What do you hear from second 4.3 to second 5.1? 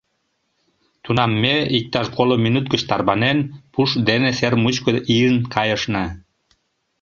сер мучко